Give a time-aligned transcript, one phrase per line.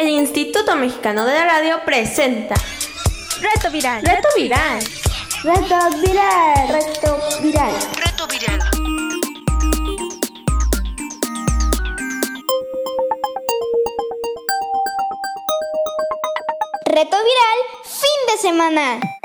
[0.00, 2.54] el Instituto Mexicano de la Radio presenta
[3.38, 4.02] Reto Viral.
[4.02, 4.82] Reto Viral.
[5.42, 6.68] Reto Viral.
[6.68, 7.74] Reto Viral.
[7.96, 8.60] Reto Viral.
[16.86, 19.19] Reto Viral, fin de semana.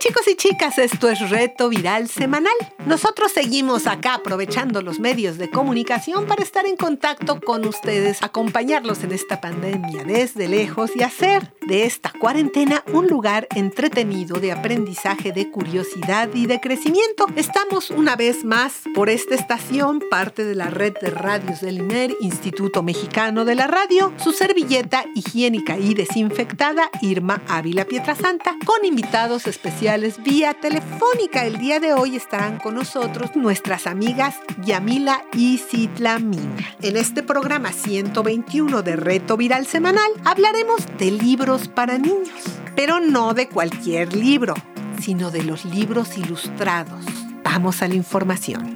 [0.00, 2.54] Chicos y chicas, esto es Reto Viral Semanal.
[2.86, 9.04] Nosotros seguimos acá aprovechando los medios de comunicación para estar en contacto con ustedes, acompañarlos
[9.04, 15.32] en esta pandemia desde lejos y hacer de esta cuarentena un lugar entretenido de aprendizaje,
[15.32, 17.26] de curiosidad y de crecimiento.
[17.36, 22.16] Estamos una vez más por esta estación, parte de la red de radios del IMER,
[22.22, 29.46] Instituto Mexicano de la Radio, su servilleta higiénica y desinfectada Irma Ávila Pietrasanta, con invitados
[29.46, 31.44] especiales vía telefónica.
[31.44, 36.56] El día de hoy estarán con nosotros nuestras amigas Yamila y Citlamina.
[36.80, 42.30] En este programa 121 de Reto Viral Semanal hablaremos de libros para niños,
[42.76, 44.54] pero no de cualquier libro,
[45.02, 47.04] sino de los libros ilustrados.
[47.42, 48.72] Vamos a la información.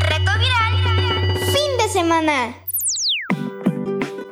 [0.00, 2.54] Reto Viral, fin de semana.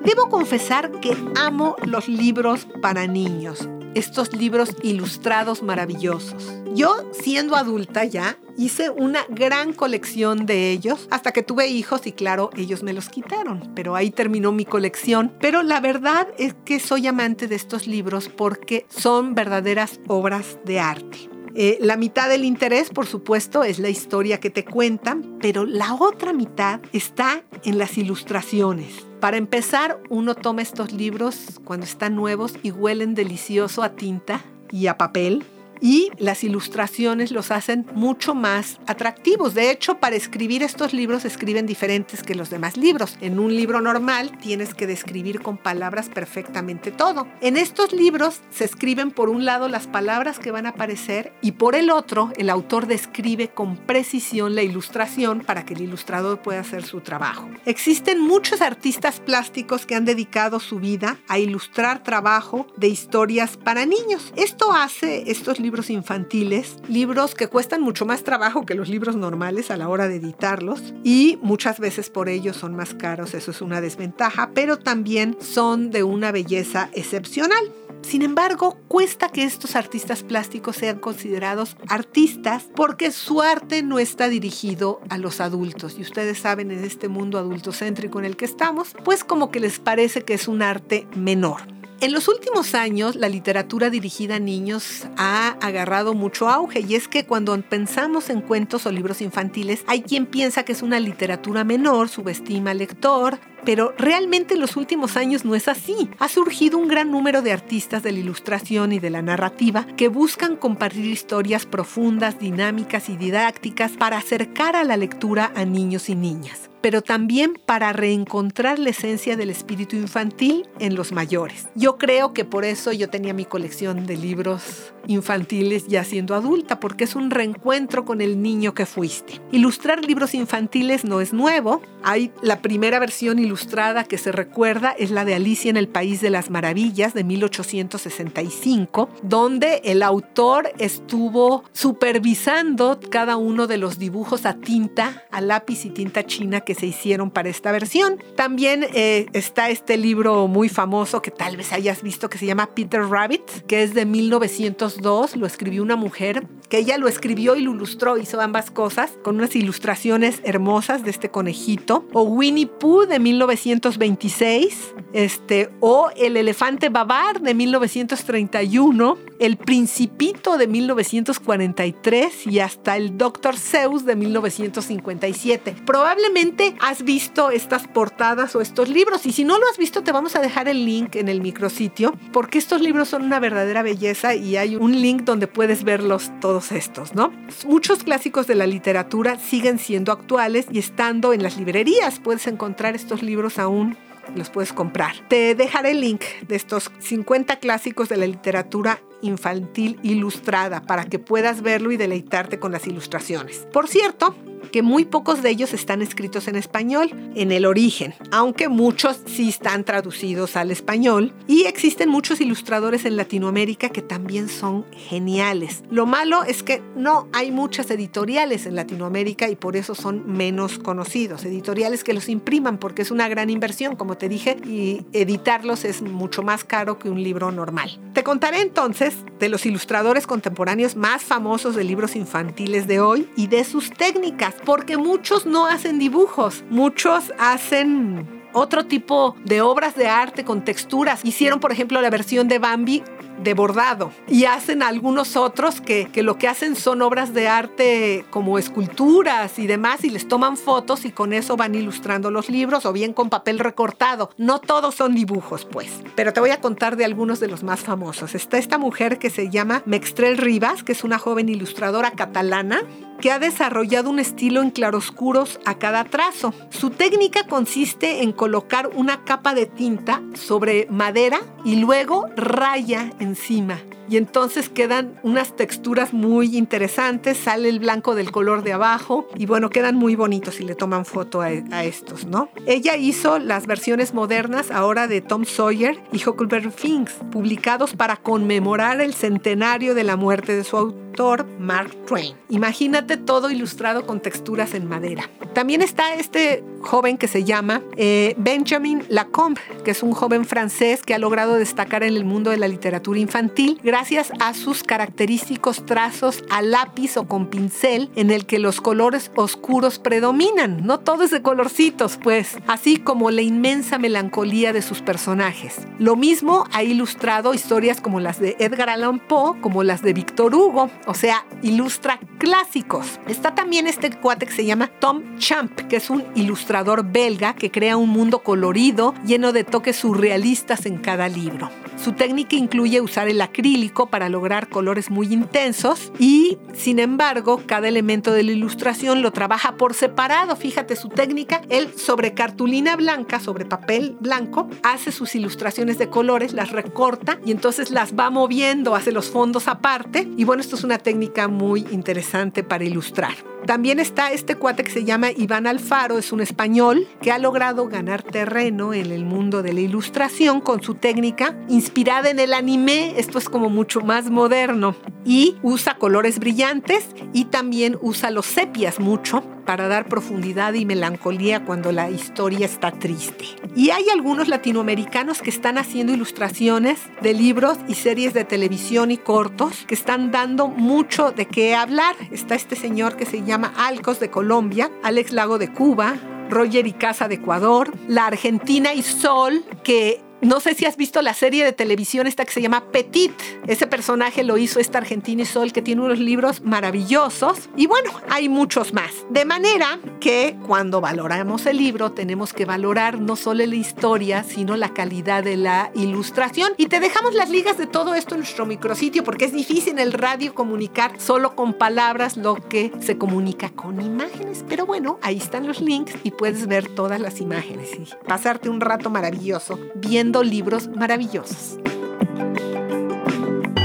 [0.04, 6.52] Debo confesar que amo los libros para niños estos libros ilustrados maravillosos.
[6.74, 12.12] Yo, siendo adulta ya, hice una gran colección de ellos hasta que tuve hijos y
[12.12, 15.32] claro, ellos me los quitaron, pero ahí terminó mi colección.
[15.40, 20.80] Pero la verdad es que soy amante de estos libros porque son verdaderas obras de
[20.80, 21.30] arte.
[21.56, 25.94] Eh, la mitad del interés, por supuesto, es la historia que te cuentan, pero la
[25.94, 29.06] otra mitad está en las ilustraciones.
[29.24, 34.86] Para empezar, uno toma estos libros cuando están nuevos y huelen delicioso a tinta y
[34.86, 35.46] a papel
[35.84, 39.52] y las ilustraciones los hacen mucho más atractivos.
[39.52, 43.18] De hecho, para escribir estos libros escriben diferentes que los demás libros.
[43.20, 47.28] En un libro normal tienes que describir con palabras perfectamente todo.
[47.42, 51.52] En estos libros se escriben por un lado las palabras que van a aparecer y
[51.52, 56.60] por el otro el autor describe con precisión la ilustración para que el ilustrador pueda
[56.60, 57.50] hacer su trabajo.
[57.66, 63.84] Existen muchos artistas plásticos que han dedicado su vida a ilustrar trabajo de historias para
[63.84, 64.32] niños.
[64.34, 69.70] Esto hace estos libros infantiles, libros que cuestan mucho más trabajo que los libros normales
[69.70, 73.60] a la hora de editarlos y muchas veces por ello son más caros, eso es
[73.60, 77.72] una desventaja, pero también son de una belleza excepcional.
[78.02, 84.28] Sin embargo, cuesta que estos artistas plásticos sean considerados artistas porque su arte no está
[84.28, 85.96] dirigido a los adultos.
[85.98, 89.78] Y ustedes saben, en este mundo adultocéntrico en el que estamos, pues como que les
[89.78, 91.62] parece que es un arte menor.
[92.04, 97.08] En los últimos años, la literatura dirigida a niños ha agarrado mucho auge y es
[97.08, 101.64] que cuando pensamos en cuentos o libros infantiles, hay quien piensa que es una literatura
[101.64, 106.10] menor, subestima al lector, pero realmente en los últimos años no es así.
[106.18, 110.08] Ha surgido un gran número de artistas de la ilustración y de la narrativa que
[110.08, 116.16] buscan compartir historias profundas, dinámicas y didácticas para acercar a la lectura a niños y
[116.16, 121.66] niñas pero también para reencontrar la esencia del espíritu infantil en los mayores.
[121.74, 126.80] Yo creo que por eso yo tenía mi colección de libros infantiles ya siendo adulta,
[126.80, 129.40] porque es un reencuentro con el niño que fuiste.
[129.50, 131.80] Ilustrar libros infantiles no es nuevo.
[132.02, 136.20] Hay la primera versión ilustrada que se recuerda es la de Alicia en el País
[136.20, 144.44] de las Maravillas de 1865, donde el autor estuvo supervisando cada uno de los dibujos
[144.44, 148.18] a tinta, a lápiz y tinta china que se hicieron para esta versión.
[148.36, 152.70] También eh, está este libro muy famoso que tal vez hayas visto que se llama
[152.74, 157.62] Peter Rabbit, que es de 1902, lo escribió una mujer, que ella lo escribió y
[157.62, 162.06] lo ilustró, hizo ambas cosas, con unas ilustraciones hermosas de este conejito.
[162.12, 170.66] O Winnie Pooh de 1926, este, o El elefante babar de 1931, El principito de
[170.66, 175.76] 1943 y hasta El Doctor Zeus de 1957.
[175.86, 180.12] Probablemente has visto estas portadas o estos libros y si no lo has visto te
[180.12, 184.34] vamos a dejar el link en el micrositio porque estos libros son una verdadera belleza
[184.34, 187.32] y hay un link donde puedes verlos todos estos, ¿no?
[187.66, 192.94] Muchos clásicos de la literatura siguen siendo actuales y estando en las librerías puedes encontrar
[192.94, 193.96] estos libros aún
[194.34, 195.16] los puedes comprar.
[195.28, 201.18] Te dejaré el link de estos 50 clásicos de la literatura infantil ilustrada para que
[201.18, 203.66] puedas verlo y deleitarte con las ilustraciones.
[203.72, 204.34] Por cierto,
[204.74, 209.48] que muy pocos de ellos están escritos en español, en el origen, aunque muchos sí
[209.48, 211.32] están traducidos al español.
[211.46, 215.84] Y existen muchos ilustradores en Latinoamérica que también son geniales.
[215.90, 220.78] Lo malo es que no hay muchas editoriales en Latinoamérica y por eso son menos
[220.80, 221.44] conocidos.
[221.44, 226.02] Editoriales que los impriman porque es una gran inversión, como te dije, y editarlos es
[226.02, 228.00] mucho más caro que un libro normal.
[228.12, 233.48] Te contaré entonces de los ilustradores contemporáneos más famosos de libros infantiles de hoy y
[233.48, 240.08] de sus técnicas porque muchos no hacen dibujos, muchos hacen otro tipo de obras de
[240.08, 241.24] arte con texturas.
[241.24, 243.02] Hicieron, por ejemplo, la versión de Bambi
[243.42, 248.24] de bordado y hacen algunos otros que, que, lo que hacen son obras de arte
[248.30, 252.86] como esculturas y demás y les toman fotos y con eso van ilustrando los libros
[252.86, 254.30] o bien con papel recortado.
[254.38, 257.80] No todos son dibujos pues, pero te voy a contar de algunos de los más
[257.80, 258.34] famosos.
[258.34, 262.82] Está esta mujer que se llama Mextrel Rivas, que es una joven ilustradora catalana
[263.20, 266.52] que ha desarrollado un estilo en claroscuros a cada trazo.
[266.70, 273.80] Su técnica consiste en colocar una capa de tinta sobre madera y luego raya encima.
[274.08, 279.46] Y entonces quedan unas texturas muy interesantes, sale el blanco del color de abajo y
[279.46, 282.48] bueno, quedan muy bonitos si le toman foto a, a estos, ¿no?
[282.66, 289.00] Ella hizo las versiones modernas ahora de Tom Sawyer y Huckleberry Finks, publicados para conmemorar
[289.00, 292.34] el centenario de la muerte de su autor, Mark Twain.
[292.48, 295.30] Imagínate todo ilustrado con texturas en madera.
[295.54, 301.02] También está este joven que se llama eh, Benjamin Lacombe, que es un joven francés
[301.02, 305.86] que ha logrado destacar en el mundo de la literatura infantil gracias a sus característicos
[305.86, 310.84] trazos a lápiz o con pincel en el que los colores oscuros predominan.
[310.84, 315.76] No todo es de colorcitos, pues, así como la inmensa melancolía de sus personajes.
[316.00, 320.56] Lo mismo ha ilustrado historias como las de Edgar Allan Poe, como las de Victor
[320.56, 323.20] Hugo, o sea, ilustra clásicos.
[323.28, 327.70] Está también este cuate que se llama Tom Champ, que es un ilustrador belga que
[327.70, 331.70] crea un mundo colorido lleno de toques surrealistas en cada libro.
[332.04, 337.88] Su técnica incluye usar el acrílico para lograr colores muy intensos y, sin embargo, cada
[337.88, 340.54] elemento de la ilustración lo trabaja por separado.
[340.54, 341.62] Fíjate su técnica.
[341.70, 347.52] Él sobre cartulina blanca, sobre papel blanco, hace sus ilustraciones de colores, las recorta y
[347.52, 350.28] entonces las va moviendo, hace los fondos aparte.
[350.36, 353.53] Y bueno, esto es una técnica muy interesante para ilustrar.
[353.66, 357.88] También está este cuate que se llama Iván Alfaro, es un español que ha logrado
[357.88, 363.14] ganar terreno en el mundo de la ilustración con su técnica inspirada en el anime,
[363.16, 364.94] esto es como mucho más moderno,
[365.24, 371.64] y usa colores brillantes y también usa los sepias mucho para dar profundidad y melancolía
[371.64, 373.44] cuando la historia está triste.
[373.74, 379.16] Y hay algunos latinoamericanos que están haciendo ilustraciones de libros y series de televisión y
[379.16, 382.14] cortos que están dando mucho de qué hablar.
[382.30, 386.14] Está este señor que se llama Alcos de Colombia, Alex Lago de Cuba,
[386.50, 391.22] Roger y Casa de Ecuador, la Argentina y Sol, que no sé si has visto
[391.22, 393.32] la serie de televisión esta que se llama Petit.
[393.66, 397.70] Ese personaje lo hizo esta Argentina Sol que tiene unos libros maravillosos.
[397.76, 399.10] Y bueno, hay muchos más.
[399.30, 404.76] De manera que cuando valoramos el libro tenemos que valorar no solo la historia, sino
[404.76, 406.72] la calidad de la ilustración.
[406.76, 409.98] Y te dejamos las ligas de todo esto en nuestro micrositio porque es difícil en
[409.98, 414.64] el radio comunicar solo con palabras lo que se comunica con imágenes.
[414.68, 418.80] Pero bueno, ahí están los links y puedes ver todas las imágenes y pasarte un
[418.80, 421.78] rato maravilloso viendo libros maravillosos.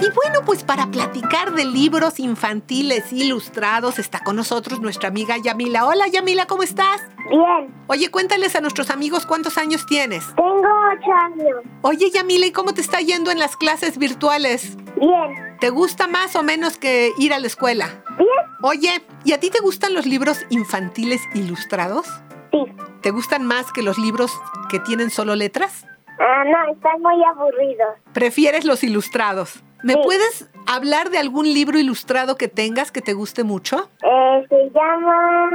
[0.00, 5.86] Y bueno, pues para platicar de libros infantiles ilustrados está con nosotros nuestra amiga Yamila.
[5.86, 7.00] Hola Yamila, ¿cómo estás?
[7.28, 10.24] Bien, Oye, cuéntales a nuestros amigos cuántos años tienes.
[10.34, 11.56] tengo ocho años.
[11.82, 14.76] Oye Yamila, ¿y cómo te está yendo en las clases virtuales?
[14.98, 17.86] Bien, ¿Te gusta más o menos que ir a la escuela?
[18.16, 18.28] bien,
[18.62, 22.06] Oye, ¿y a ti te gustan los libros infantiles ilustrados?
[22.50, 22.58] sí.
[23.02, 24.30] ¿Te gustan más que los libros
[24.68, 25.86] que tienen solo letras?
[26.18, 27.88] Ah, no, están muy aburridos.
[28.12, 29.62] ¿Prefieres los ilustrados?
[29.82, 30.00] ¿Me Sí.
[30.04, 33.88] puedes hablar de algún libro ilustrado que tengas que te guste mucho?
[34.02, 35.48] Eh, se llama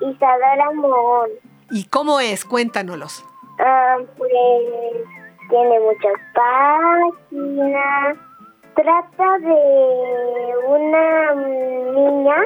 [0.00, 1.28] Isadora Mohón.
[1.70, 2.46] ¿Y cómo es?
[2.46, 3.22] Cuéntanos.
[3.58, 4.32] Ah, pues
[5.50, 6.18] tiene muchas
[7.30, 8.16] páginas.
[8.76, 12.36] Trata de una niña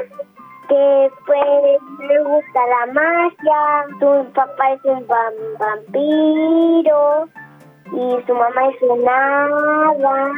[0.69, 3.87] que pues le gusta la magia.
[3.99, 7.29] Su papá es un vam- vampiro
[7.93, 10.31] y su mamá es un hada.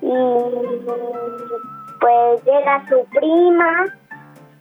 [0.00, 0.86] Y
[2.00, 3.84] pues llega su prima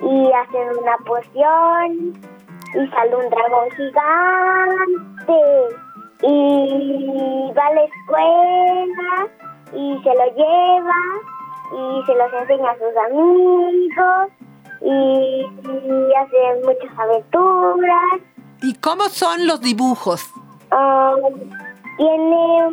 [0.02, 2.14] y hacen una poción
[2.74, 5.42] y sale un dragón gigante
[6.24, 9.28] y va a la escuela
[9.74, 11.02] y se lo lleva
[11.74, 14.28] y se los enseña a sus amigos
[14.82, 18.20] y, y hace muchas aventuras.
[18.62, 20.30] ¿Y cómo son los dibujos?
[20.72, 21.50] Um,
[21.98, 22.72] tiene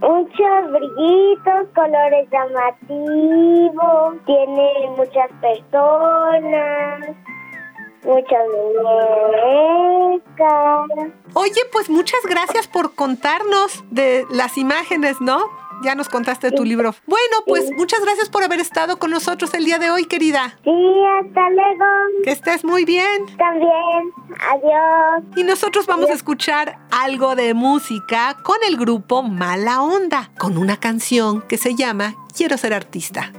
[0.00, 7.16] muchos brillitos, colores llamativos, tiene muchas personas,
[8.04, 8.48] muchas
[9.64, 10.88] muñecas.
[11.34, 15.48] Oye, pues muchas gracias por contarnos de las imágenes, ¿no?
[15.82, 16.94] Ya nos contaste tu libro.
[17.06, 17.74] Bueno, pues Sí.
[17.74, 20.58] muchas gracias por haber estado con nosotros el día de hoy, querida.
[20.64, 21.84] Sí, hasta luego.
[22.24, 23.26] Que estés muy bien.
[23.36, 24.12] También,
[24.50, 25.24] adiós.
[25.36, 30.78] Y nosotros vamos a escuchar algo de música con el grupo Mala Onda, con una
[30.78, 33.32] canción que se llama Quiero ser artista.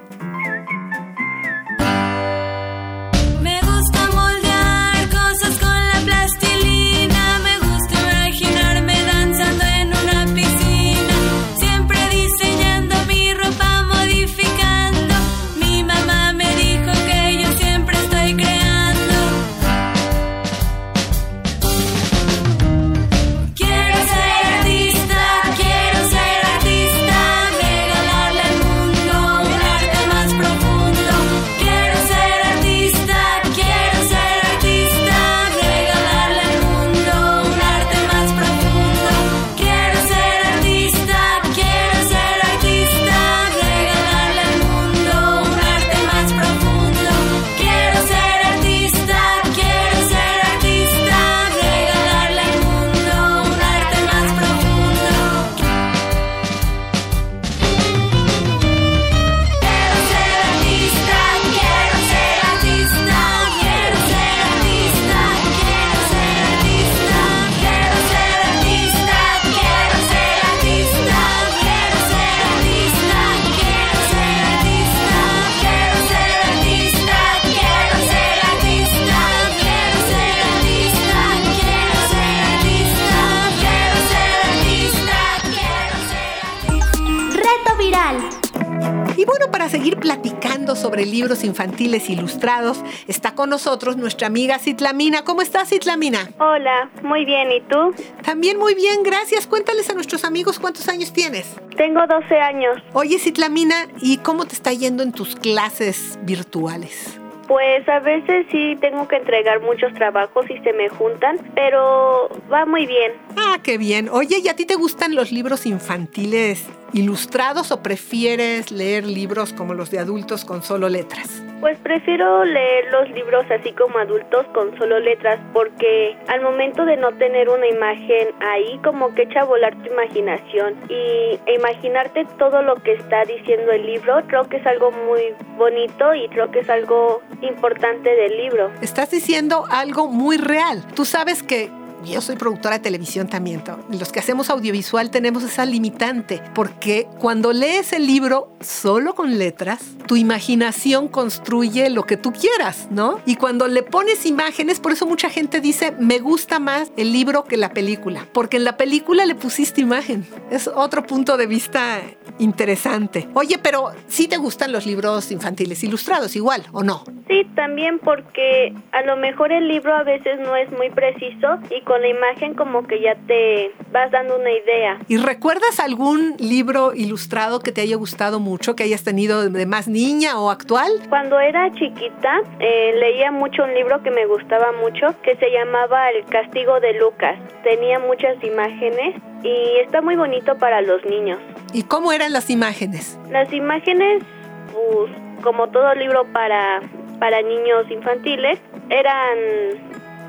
[91.53, 95.23] Infantiles ilustrados, está con nosotros nuestra amiga Citlamina.
[95.23, 96.31] ¿Cómo estás, Citlamina?
[96.39, 97.93] Hola, muy bien, ¿y tú?
[98.23, 99.45] También muy bien, gracias.
[99.45, 101.55] Cuéntales a nuestros amigos cuántos años tienes.
[101.77, 102.77] Tengo 12 años.
[102.93, 107.19] Oye, Citlamina, ¿y cómo te está yendo en tus clases virtuales?
[107.47, 112.65] Pues a veces sí tengo que entregar muchos trabajos y se me juntan, pero va
[112.65, 113.11] muy bien.
[113.37, 114.09] Ah, qué bien.
[114.09, 119.73] Oye, ¿y a ti te gustan los libros infantiles ilustrados o prefieres leer libros como
[119.73, 121.43] los de adultos con solo letras?
[121.59, 126.97] Pues prefiero leer los libros así como adultos con solo letras porque al momento de
[126.97, 132.25] no tener una imagen ahí como que echa a volar tu imaginación y e imaginarte
[132.37, 136.51] todo lo que está diciendo el libro creo que es algo muy bonito y creo
[136.51, 138.69] que es algo importante del libro.
[138.81, 140.83] Estás diciendo algo muy real.
[140.95, 141.71] Tú sabes que
[142.05, 143.63] yo soy productora de televisión también.
[143.89, 149.81] Los que hacemos audiovisual tenemos esa limitante, porque cuando lees el libro solo con letras,
[150.07, 153.19] tu imaginación construye lo que tú quieras, ¿no?
[153.25, 157.43] Y cuando le pones imágenes, por eso mucha gente dice, me gusta más el libro
[157.43, 160.25] que la película, porque en la película le pusiste imagen.
[160.49, 162.01] Es otro punto de vista
[162.39, 163.27] interesante.
[163.33, 167.03] Oye, pero ¿sí te gustan los libros infantiles ilustrados igual o no?
[167.27, 171.81] Sí, también porque a lo mejor el libro a veces no es muy preciso y
[171.81, 174.99] con la imagen como que ya te vas dando una idea.
[175.07, 179.87] ¿Y recuerdas algún libro ilustrado que te haya gustado mucho, que hayas tenido de más
[179.87, 180.91] niña o actual?
[181.09, 186.09] Cuando era chiquita eh, leía mucho un libro que me gustaba mucho que se llamaba
[186.11, 187.37] El castigo de Lucas.
[187.63, 191.39] Tenía muchas imágenes y está muy bonito para los niños.
[191.73, 193.19] ¿Y cómo eran las imágenes?
[193.29, 194.23] Las imágenes,
[194.71, 195.11] pues
[195.43, 196.81] como todo libro para,
[197.19, 198.59] para niños infantiles,
[198.89, 199.37] eran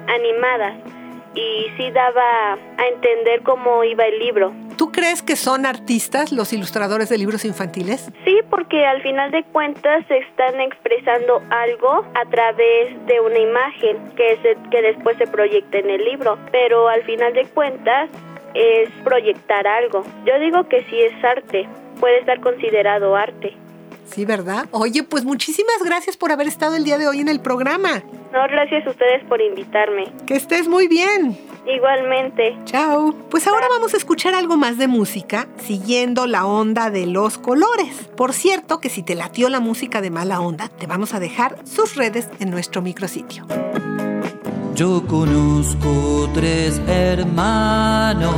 [0.09, 0.75] animadas
[1.35, 4.53] y sí daba a entender cómo iba el libro.
[4.77, 8.11] ¿Tú crees que son artistas los ilustradores de libros infantiles?
[8.25, 13.97] Sí, porque al final de cuentas se están expresando algo a través de una imagen
[14.17, 18.11] que, se, que después se proyecta en el libro, pero al final de cuentas
[18.55, 20.05] es proyectar algo.
[20.25, 21.69] Yo digo que sí es arte,
[22.01, 23.55] puede estar considerado arte.
[24.05, 24.67] Sí, ¿verdad?
[24.71, 28.03] Oye, pues muchísimas gracias por haber estado el día de hoy en el programa.
[28.33, 30.13] No, gracias a ustedes por invitarme.
[30.27, 31.39] Que estés muy bien.
[31.67, 32.59] Igualmente.
[32.65, 33.15] Chao.
[33.31, 38.11] Pues ahora vamos a escuchar algo más de música, siguiendo la onda de los colores.
[38.17, 41.57] Por cierto, que si te latió la música de mala onda, te vamos a dejar
[41.65, 43.47] sus redes en nuestro micrositio.
[44.75, 48.35] Yo conozco tres hermanos,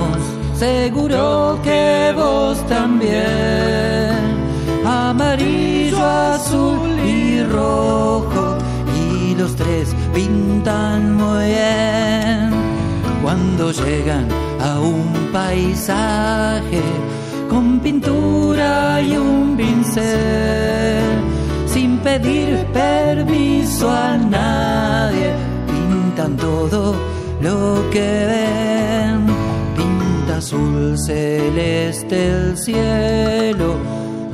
[0.54, 4.45] seguro que vos también.
[4.86, 8.56] Amarillo, azul y rojo,
[9.02, 12.50] y los tres pintan muy bien.
[13.20, 14.28] Cuando llegan
[14.60, 16.82] a un paisaje
[17.50, 21.02] con pintura y un pincel,
[21.66, 25.32] sin pedir permiso a nadie,
[25.66, 26.94] pintan todo
[27.40, 29.26] lo que ven.
[29.76, 33.74] Pinta azul celeste el cielo,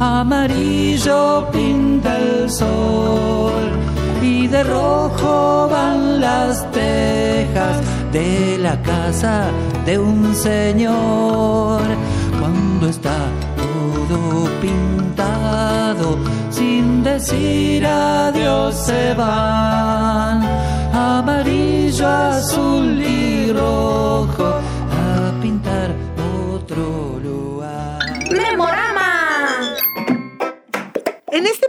[0.03, 3.63] amarillo pinta el sol
[4.21, 7.77] y de rojo van las tejas
[8.13, 9.47] de la casa
[9.87, 11.83] de un señor.
[12.41, 13.17] Cuando está
[13.65, 16.19] todo pintado,
[16.51, 20.43] sin decir adiós se van.
[20.93, 24.49] Amarillo, azul y rojo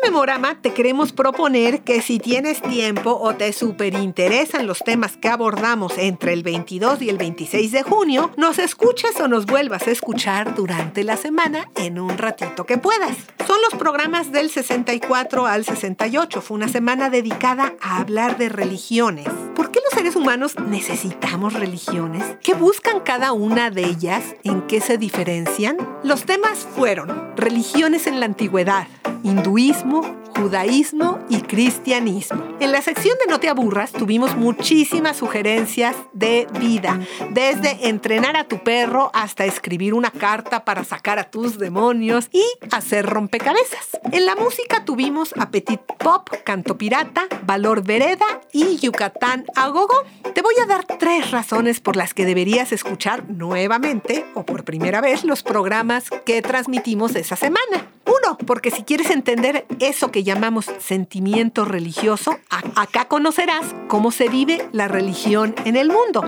[0.03, 5.97] memorama te queremos proponer que si tienes tiempo o te superinteresan los temas que abordamos
[5.97, 10.55] entre el 22 y el 26 de junio, nos escuches o nos vuelvas a escuchar
[10.55, 13.15] durante la semana en un ratito que puedas.
[13.47, 16.41] Son los programas del 64 al 68.
[16.41, 19.27] Fue una semana dedicada a hablar de religiones.
[19.55, 22.23] ¿Por qué los seres humanos necesitamos religiones?
[22.41, 24.35] ¿Qué buscan cada una de ellas?
[24.43, 25.77] ¿En qué se diferencian?
[26.03, 28.87] Los temas fueron religiones en la antigüedad,
[29.23, 30.22] hinduismo, Oh.
[30.35, 32.43] Judaísmo y cristianismo.
[32.59, 36.99] En la sección de No te aburras tuvimos muchísimas sugerencias de vida,
[37.31, 42.43] desde entrenar a tu perro hasta escribir una carta para sacar a tus demonios y
[42.71, 43.87] hacer rompecabezas.
[44.11, 50.03] En la música tuvimos Apetit Pop, Canto Pirata, Valor Vereda y Yucatán a Gogo.
[50.33, 55.01] Te voy a dar tres razones por las que deberías escuchar nuevamente o por primera
[55.01, 57.89] vez los programas que transmitimos esa semana.
[58.05, 64.67] Uno, porque si quieres entender eso que llamamos sentimiento religioso, acá conocerás cómo se vive
[64.71, 66.21] la religión en el mundo.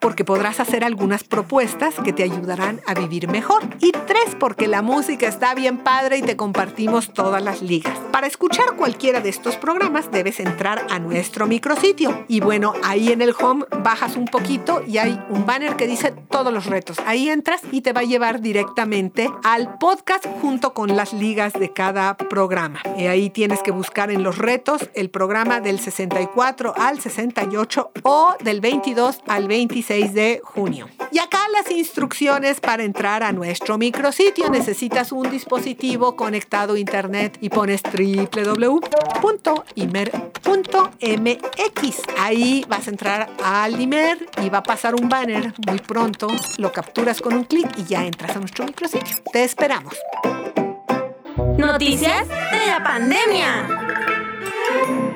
[0.00, 3.62] Porque podrás hacer algunas propuestas que te ayudarán a vivir mejor.
[3.80, 7.98] Y tres, porque la música está bien padre y te compartimos todas las ligas.
[8.12, 12.24] Para escuchar cualquiera de estos programas debes entrar a nuestro micrositio.
[12.28, 16.12] Y bueno, ahí en el home bajas un poquito y hay un banner que dice
[16.30, 16.98] todos los retos.
[17.06, 21.72] Ahí entras y te va a llevar directamente al podcast junto con las ligas de
[21.72, 22.80] cada programa.
[22.96, 28.34] Y ahí tienes que buscar en los retos el programa del 64 al 68 o
[28.42, 30.88] del 22 al 26 de junio.
[31.12, 34.48] Y acá las instrucciones para entrar a nuestro micrositio.
[34.50, 38.82] Necesitas un dispositivo conectado a internet y pones www.imer.mx.
[42.18, 46.28] Ahí vas a entrar al Imer y va a pasar un banner muy pronto.
[46.56, 49.16] Lo capturas con un clic y ya entras a nuestro micrositio.
[49.32, 49.94] Te esperamos.
[51.56, 55.07] Noticias de la pandemia.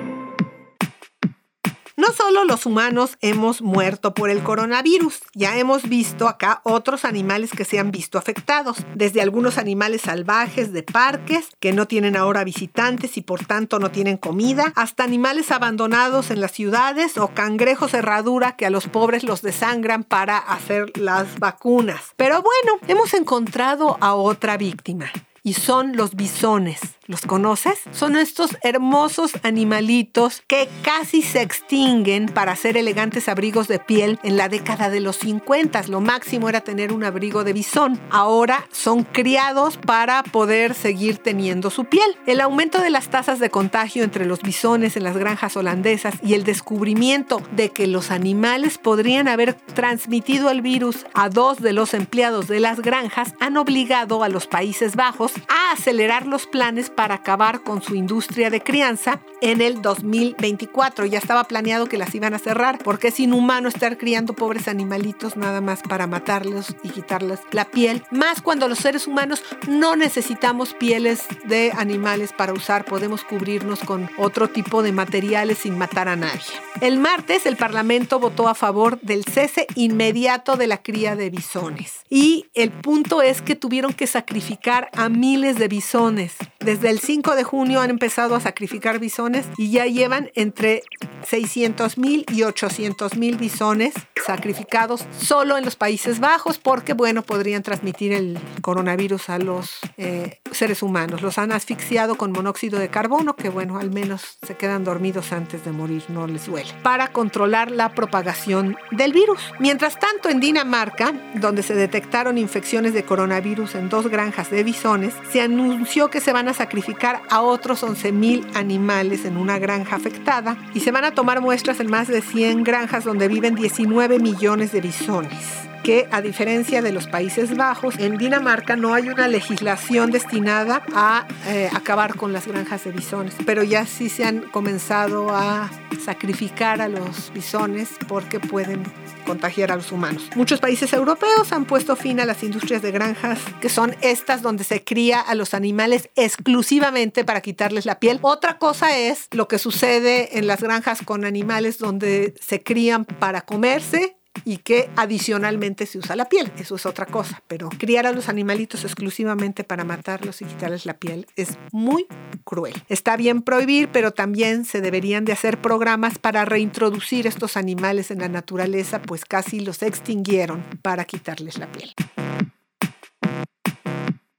[2.02, 7.52] No solo los humanos hemos muerto por el coronavirus, ya hemos visto acá otros animales
[7.52, 12.42] que se han visto afectados, desde algunos animales salvajes de parques que no tienen ahora
[12.42, 17.94] visitantes y por tanto no tienen comida, hasta animales abandonados en las ciudades o cangrejos
[17.94, 22.02] herradura que a los pobres los desangran para hacer las vacunas.
[22.16, 25.12] Pero bueno, hemos encontrado a otra víctima
[25.44, 26.80] y son los bisones.
[27.08, 27.80] ¿Los conoces?
[27.90, 34.36] Son estos hermosos animalitos que casi se extinguen para hacer elegantes abrigos de piel en
[34.36, 35.82] la década de los 50.
[35.88, 38.00] Lo máximo era tener un abrigo de bisón.
[38.10, 42.16] Ahora son criados para poder seguir teniendo su piel.
[42.26, 46.34] El aumento de las tasas de contagio entre los bisones en las granjas holandesas y
[46.34, 51.94] el descubrimiento de que los animales podrían haber transmitido el virus a dos de los
[51.94, 57.16] empleados de las granjas han obligado a los Países Bajos a acelerar los planes para
[57.16, 61.06] acabar con su industria de crianza en el 2024.
[61.06, 65.36] Ya estaba planeado que las iban a cerrar porque es inhumano estar criando pobres animalitos
[65.36, 68.02] nada más para matarlos y quitarles la piel.
[68.10, 74.10] Más cuando los seres humanos no necesitamos pieles de animales para usar, podemos cubrirnos con
[74.16, 76.40] otro tipo de materiales sin matar a nadie.
[76.80, 82.02] El martes el Parlamento votó a favor del cese inmediato de la cría de bisones.
[82.10, 86.34] Y el punto es que tuvieron que sacrificar a miles de bisones.
[86.64, 90.84] Desde el 5 de junio han empezado a sacrificar bisones y ya llevan entre
[91.26, 93.94] 600 mil y 800 mil bisones
[94.24, 100.38] sacrificados solo en los Países Bajos porque, bueno, podrían transmitir el coronavirus a los eh,
[100.52, 101.22] seres humanos.
[101.22, 105.64] Los han asfixiado con monóxido de carbono, que, bueno, al menos se quedan dormidos antes
[105.64, 109.40] de morir, no les duele, para controlar la propagación del virus.
[109.58, 115.14] Mientras tanto, en Dinamarca, donde se detectaron infecciones de coronavirus en dos granjas de bisones,
[115.32, 119.96] se anunció que se van a sacrificar a otros 11 mil animales en una granja
[119.96, 124.18] afectada y se van a tomar muestras en más de 100 granjas donde viven 19
[124.18, 129.28] millones de bisones que a diferencia de los Países Bajos, en Dinamarca no hay una
[129.28, 134.42] legislación destinada a eh, acabar con las granjas de bisones, pero ya sí se han
[134.42, 135.70] comenzado a
[136.04, 138.82] sacrificar a los bisones porque pueden
[139.26, 140.30] contagiar a los humanos.
[140.34, 144.64] Muchos países europeos han puesto fin a las industrias de granjas, que son estas donde
[144.64, 148.18] se cría a los animales exclusivamente para quitarles la piel.
[148.22, 153.42] Otra cosa es lo que sucede en las granjas con animales donde se crían para
[153.42, 156.52] comerse y que adicionalmente se usa la piel.
[156.58, 157.42] Eso es otra cosa.
[157.48, 162.06] Pero criar a los animalitos exclusivamente para matarlos y quitarles la piel es muy
[162.44, 162.74] cruel.
[162.88, 168.20] Está bien prohibir, pero también se deberían de hacer programas para reintroducir estos animales en
[168.20, 171.92] la naturaleza, pues casi los extinguieron para quitarles la piel.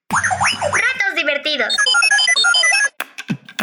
[0.09, 1.75] Retos divertidos.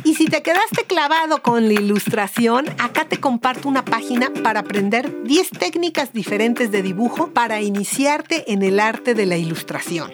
[0.04, 5.24] Y si te quedaste clavado con la ilustración, acá te comparto una página para aprender
[5.24, 10.10] 10 técnicas diferentes de dibujo para iniciarte en el arte de la ilustración.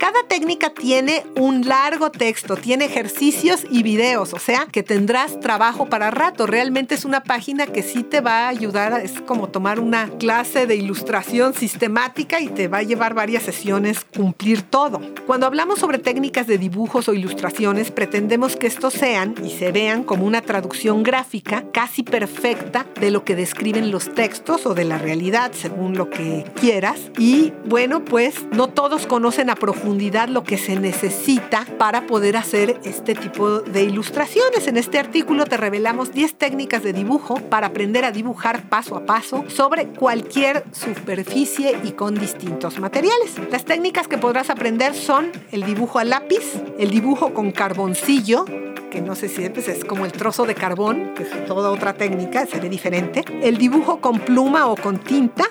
[0.00, 5.90] Cada técnica tiene un largo texto, tiene ejercicios y videos, o sea que tendrás trabajo
[5.90, 6.46] para rato.
[6.46, 10.66] Realmente es una página que sí te va a ayudar, es como tomar una clase
[10.66, 15.02] de ilustración sistemática y te va a llevar varias sesiones cumplir todo.
[15.26, 20.02] Cuando hablamos sobre técnicas de dibujos o ilustraciones, pretendemos que estos sean y se vean
[20.02, 24.96] como una traducción gráfica casi perfecta de lo que describen los textos o de la
[24.96, 26.98] realidad, según lo que quieras.
[27.18, 29.89] Y bueno, pues no todos conocen a profundidad
[30.28, 34.66] lo que se necesita para poder hacer este tipo de ilustraciones.
[34.66, 39.04] En este artículo te revelamos 10 técnicas de dibujo para aprender a dibujar paso a
[39.04, 43.34] paso sobre cualquier superficie y con distintos materiales.
[43.50, 48.44] Las técnicas que podrás aprender son el dibujo a lápiz, el dibujo con carboncillo,
[48.90, 51.94] que no sé si pues, es como el trozo de carbón, que es toda otra
[51.94, 55.44] técnica, se diferente, el dibujo con pluma o con tinta,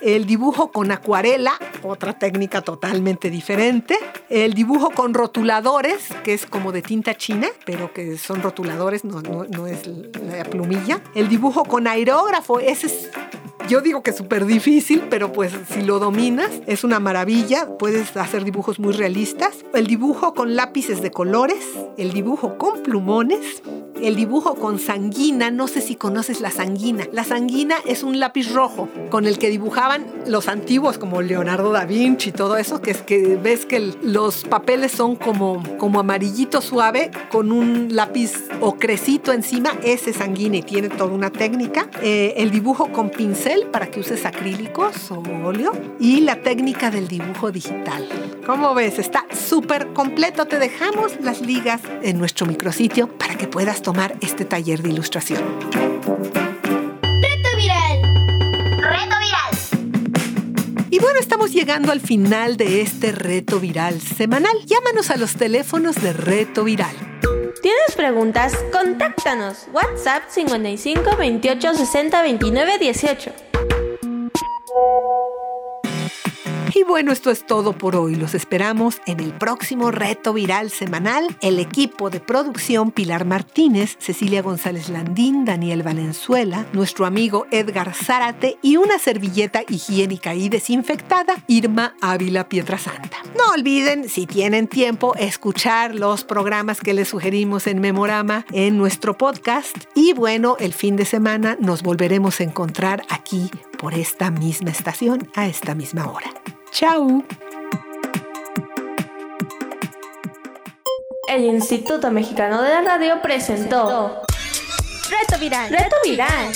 [0.00, 3.96] el dibujo con acuarela, otra técnica totalmente diferente,
[4.28, 9.22] el dibujo con rotuladores, que es como de tinta china, pero que son rotuladores, no,
[9.22, 13.10] no, es la plumilla, el dibujo con aerógrafo, ese es
[13.68, 17.68] yo digo que es súper difícil, pero pues si lo dominas es una maravilla.
[17.78, 19.58] Puedes hacer dibujos muy realistas.
[19.74, 21.58] El dibujo con lápices de colores,
[21.98, 23.62] el dibujo con plumones,
[24.02, 25.50] el dibujo con sanguina.
[25.50, 27.06] No sé si conoces la sanguina.
[27.12, 31.84] La sanguina es un lápiz rojo con el que dibujaban los antiguos como Leonardo da
[31.84, 36.60] Vinci y todo eso, que es que ves que los papeles son como, como amarillito
[36.60, 39.70] suave con un lápiz ocrecito encima.
[39.82, 41.88] Ese sanguina y tiene toda una técnica.
[42.02, 47.08] Eh, el dibujo con pincel para que uses acrílicos o óleo y la técnica del
[47.08, 48.08] dibujo digital.
[48.46, 50.46] Como ves, está súper completo.
[50.46, 55.42] Te dejamos las ligas en nuestro micrositio para que puedas tomar este taller de ilustración.
[57.02, 58.02] Reto viral.
[58.80, 60.88] Reto viral.
[60.90, 64.56] Y bueno, estamos llegando al final de este reto viral semanal.
[64.66, 66.96] Llámanos a los teléfonos de reto viral.
[67.62, 68.56] ¿Tienes preguntas?
[68.72, 69.66] Contáctanos.
[69.72, 73.32] WhatsApp 55 28 60 29 18.
[76.74, 78.14] Y bueno, esto es todo por hoy.
[78.14, 81.36] Los esperamos en el próximo reto viral semanal.
[81.40, 88.58] El equipo de producción Pilar Martínez, Cecilia González Landín, Daniel Valenzuela, nuestro amigo Edgar Zárate
[88.62, 93.18] y una servilleta higiénica y desinfectada, Irma Ávila Pietrasanta.
[93.36, 99.16] No olviden, si tienen tiempo, escuchar los programas que les sugerimos en Memorama en nuestro
[99.16, 99.76] podcast.
[99.94, 105.30] Y bueno, el fin de semana nos volveremos a encontrar aquí por esta misma estación
[105.34, 106.30] a esta misma hora.
[106.70, 107.24] ¡Chao!
[111.28, 114.22] El Instituto Mexicano de la Radio presentó
[115.08, 115.70] Reto viral.
[115.70, 116.52] Reto Viral.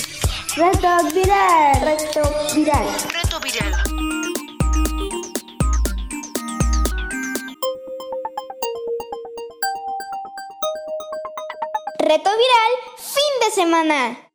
[0.55, 1.81] Reto viral.
[1.81, 2.87] Reto viral.
[11.99, 12.71] Reto viral.
[12.97, 14.32] Fin de semana.